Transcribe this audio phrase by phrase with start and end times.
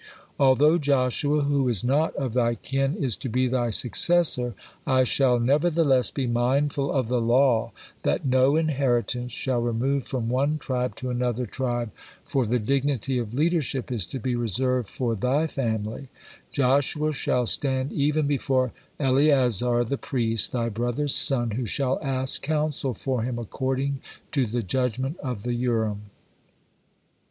[0.39, 5.39] Although Joshua, who is not of thy kin, is to be thy successor, I shall
[5.39, 11.11] nevertheless be mindful of the law that 'no inheritance shall remove from one tribe to
[11.11, 11.91] another tribe,'
[12.25, 16.09] for the dignity of leadership is to be reserved for thy family;
[16.51, 22.95] Joshua 'shall stand even before Eleazar the priest, thy brother's son, who shall ask counsel
[22.95, 26.09] for him according to the judgement of the Urim.'"